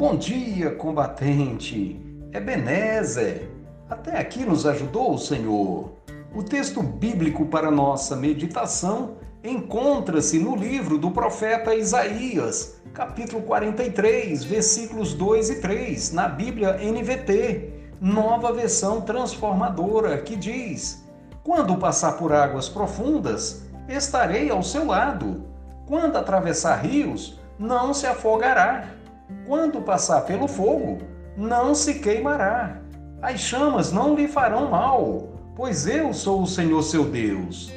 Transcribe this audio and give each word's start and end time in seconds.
Bom 0.00 0.16
dia, 0.16 0.70
combatente. 0.76 2.00
Ebenezer. 2.32 3.50
Até 3.86 4.18
aqui 4.18 4.46
nos 4.46 4.64
ajudou 4.64 5.12
o 5.12 5.18
Senhor. 5.18 5.92
O 6.34 6.42
texto 6.42 6.82
bíblico 6.82 7.44
para 7.44 7.70
nossa 7.70 8.16
meditação 8.16 9.18
encontra-se 9.44 10.38
no 10.38 10.56
livro 10.56 10.96
do 10.96 11.10
profeta 11.10 11.74
Isaías, 11.74 12.80
capítulo 12.94 13.42
43, 13.42 14.42
versículos 14.42 15.12
2 15.12 15.50
e 15.50 15.54
3, 15.56 16.12
na 16.12 16.28
Bíblia 16.28 16.78
NVT, 16.78 17.90
nova 18.00 18.54
versão 18.54 19.02
transformadora, 19.02 20.16
que 20.22 20.34
diz: 20.34 21.06
Quando 21.44 21.76
passar 21.76 22.12
por 22.12 22.32
águas 22.32 22.70
profundas, 22.70 23.66
estarei 23.86 24.48
ao 24.48 24.62
seu 24.62 24.86
lado. 24.86 25.44
Quando 25.86 26.16
atravessar 26.16 26.76
rios, 26.76 27.38
não 27.58 27.92
se 27.92 28.06
afogará. 28.06 28.98
Quando 29.46 29.82
passar 29.82 30.22
pelo 30.22 30.46
fogo, 30.46 30.98
não 31.36 31.74
se 31.74 31.94
queimará. 31.94 32.76
As 33.22 33.40
chamas 33.40 33.92
não 33.92 34.14
lhe 34.14 34.28
farão 34.28 34.70
mal, 34.70 35.28
pois 35.54 35.86
eu 35.86 36.12
sou 36.14 36.42
o 36.42 36.46
Senhor 36.46 36.82
seu 36.82 37.04
Deus. 37.04 37.72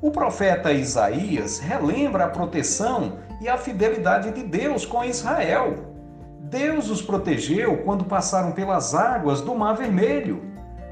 O 0.00 0.10
profeta 0.10 0.72
Isaías 0.72 1.58
relembra 1.58 2.26
a 2.26 2.30
proteção 2.30 3.18
e 3.40 3.48
a 3.48 3.58
fidelidade 3.58 4.30
de 4.30 4.44
Deus 4.44 4.86
com 4.86 5.04
Israel. 5.04 5.74
Deus 6.40 6.88
os 6.88 7.02
protegeu 7.02 7.78
quando 7.78 8.04
passaram 8.04 8.52
pelas 8.52 8.94
águas 8.94 9.40
do 9.40 9.54
Mar 9.54 9.74
Vermelho, 9.74 10.42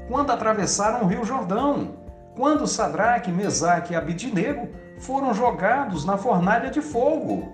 quando 0.09 0.31
atravessaram 0.31 1.03
o 1.03 1.07
Rio 1.07 1.23
Jordão, 1.23 1.95
quando 2.35 2.67
Sadraque, 2.67 3.31
Mesaque 3.31 3.93
e 3.93 3.95
Abidinego 3.95 4.69
foram 4.99 5.33
jogados 5.33 6.05
na 6.05 6.17
fornalha 6.17 6.69
de 6.69 6.81
fogo. 6.81 7.51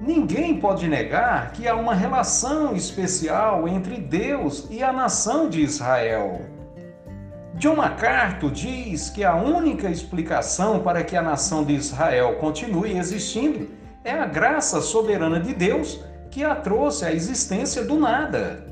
Ninguém 0.00 0.58
pode 0.58 0.88
negar 0.88 1.52
que 1.52 1.68
há 1.68 1.76
uma 1.76 1.94
relação 1.94 2.74
especial 2.74 3.68
entre 3.68 3.98
Deus 3.98 4.66
e 4.70 4.82
a 4.82 4.90
nação 4.90 5.50
de 5.50 5.60
Israel. 5.60 6.40
John 7.56 7.76
MacArthur 7.76 8.50
diz 8.50 9.10
que 9.10 9.22
a 9.22 9.34
única 9.34 9.90
explicação 9.90 10.80
para 10.80 11.04
que 11.04 11.14
a 11.14 11.20
nação 11.20 11.62
de 11.62 11.74
Israel 11.74 12.36
continue 12.36 12.96
existindo 12.96 13.68
é 14.02 14.12
a 14.12 14.24
graça 14.24 14.80
soberana 14.80 15.38
de 15.38 15.52
Deus 15.52 16.02
que 16.30 16.42
a 16.42 16.54
trouxe 16.54 17.04
à 17.04 17.12
existência 17.12 17.84
do 17.84 18.00
nada. 18.00 18.64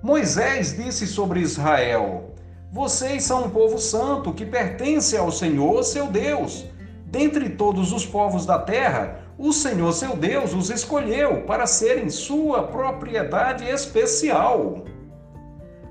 Moisés 0.00 0.76
disse 0.76 1.04
sobre 1.04 1.40
Israel: 1.40 2.32
Vocês 2.70 3.24
são 3.24 3.46
um 3.46 3.50
povo 3.50 3.76
santo 3.78 4.32
que 4.32 4.46
pertence 4.46 5.16
ao 5.16 5.32
Senhor, 5.32 5.82
seu 5.82 6.06
Deus. 6.06 6.64
Dentre 7.06 7.50
todos 7.50 7.92
os 7.92 8.06
povos 8.06 8.46
da 8.46 8.58
terra, 8.60 9.21
o 9.38 9.52
Senhor 9.52 9.92
seu 9.92 10.16
Deus 10.16 10.52
os 10.52 10.70
escolheu 10.70 11.42
para 11.42 11.66
serem 11.66 12.10
sua 12.10 12.64
propriedade 12.64 13.64
especial. 13.64 14.84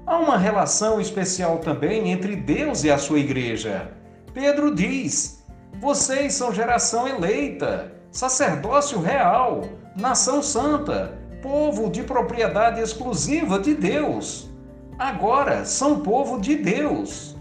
Há 0.06 0.17
uma 0.17 0.38
relação 0.38 1.02
especial 1.02 1.58
também 1.59 2.12
entre 2.12 2.36
Deus 2.36 2.84
e 2.84 2.92
a 2.92 2.97
sua 2.97 3.19
igreja. 3.19 3.92
Pedro 4.34 4.73
diz: 4.73 5.44
Vocês 5.80 6.34
são 6.34 6.53
geração 6.53 7.08
eleita, 7.08 7.92
sacerdócio 8.12 9.00
real, 9.00 9.62
nação 9.95 10.42
santa, 10.44 11.19
povo 11.42 11.89
de 11.89 12.03
propriedade 12.03 12.80
exclusiva 12.80 13.59
de 13.59 13.73
Deus. 13.73 14.50
Agora 15.00 15.66
são 15.66 16.02
povo 16.02 16.39
de 16.39 16.56
Deus. 16.56 17.36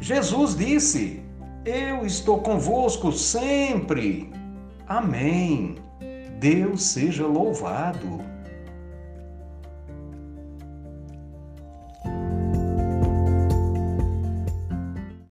Jesus 0.00 0.56
disse: 0.56 1.22
Eu 1.64 2.04
estou 2.04 2.40
convosco 2.40 3.12
sempre 3.12 4.32
Amém. 4.86 5.76
Deus 6.38 6.82
seja 6.82 7.26
louvado. 7.26 8.33